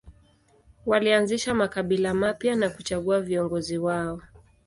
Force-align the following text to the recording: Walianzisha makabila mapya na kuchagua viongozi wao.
Walianzisha 0.85 1.53
makabila 1.53 2.13
mapya 2.13 2.55
na 2.55 2.69
kuchagua 2.69 3.21
viongozi 3.21 3.77
wao. 3.77 4.21